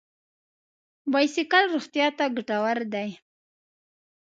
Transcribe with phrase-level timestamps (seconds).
[1.11, 3.09] بایسکل روغتیا ته ګټور دی.